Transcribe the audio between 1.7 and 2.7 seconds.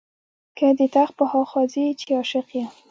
ځي چې عاشق یې.